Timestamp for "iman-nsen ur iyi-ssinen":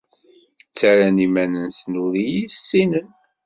1.25-3.07